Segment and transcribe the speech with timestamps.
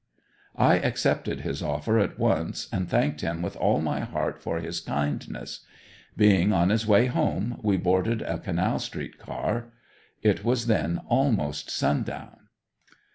[0.57, 4.79] I accepted his offer at once and thanked him with all my heart for his
[4.79, 5.59] kindness.
[6.17, 9.71] Being on his way home, we boarded a Canal street car.
[10.23, 12.47] It was then almost sundown.